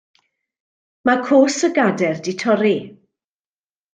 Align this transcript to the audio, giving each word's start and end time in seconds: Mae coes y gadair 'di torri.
Mae 1.09 1.19
coes 1.27 1.59
y 1.69 1.69
gadair 1.77 2.23
'di 2.23 2.35
torri. 2.45 2.75